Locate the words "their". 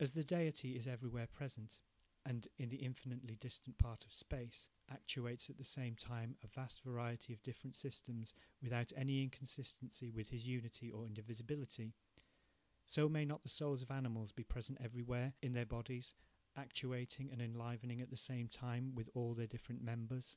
15.52-15.64, 19.32-19.46